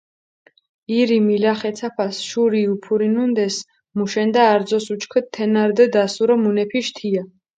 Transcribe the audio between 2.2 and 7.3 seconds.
შური უფურინუნდეს, მუშენდა არძოს უჩქუდჷ, თენა რდჷ დასურო მუნეფიშ თია.